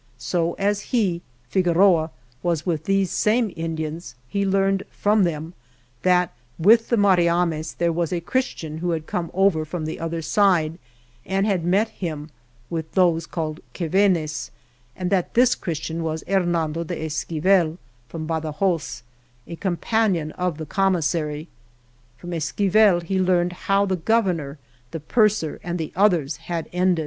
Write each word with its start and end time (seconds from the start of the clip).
So, 0.17 0.53
as 0.53 0.81
he 0.95 1.21
(Figueroa) 1.47 2.09
was 2.41 2.65
with 2.65 2.85
these 2.85 3.11
same 3.11 3.53
Indians 3.55 4.15
he 4.27 4.43
learned 4.47 4.81
(from 4.89 5.25
them) 5.25 5.53
that 6.01 6.33
with 6.57 6.89
the 6.89 6.95
Mariames 6.97 7.75
there 7.77 7.91
was 7.93 8.11
a 8.11 8.19
Christian 8.19 8.79
who 8.79 8.89
had 8.97 9.05
come 9.05 9.29
over 9.31 9.63
from 9.63 9.85
the 9.85 9.99
other 9.99 10.23
side 10.23 10.79
and 11.23 11.45
had 11.45 11.63
met 11.63 11.89
him 11.89 12.31
27 12.69 12.69
with 12.71 12.91
those 12.93 13.27
called 13.27 13.59
Guevenes; 13.75 14.49
and 14.95 15.11
that 15.11 15.35
this 15.35 15.53
Christian 15.53 16.01
was 16.03 16.23
Hernando 16.27 16.83
de 16.83 16.95
Esquivel, 16.95 17.77
from 18.07 18.25
Badajoz, 18.25 19.03
a 19.45 19.55
companion 19.55 20.31
of 20.31 20.57
the 20.57 20.65
commis 20.65 21.03
sary. 21.05 21.47
From 22.17 22.31
Esquivel 22.31 23.03
he 23.03 23.19
learned 23.19 23.53
how 23.53 23.85
the 23.85 23.97
Governor, 23.97 24.57
the 24.89 24.99
purser 24.99 25.59
and 25.63 25.77
the 25.77 25.93
others 25.95 26.37
had 26.37 26.67
ended. 26.73 26.99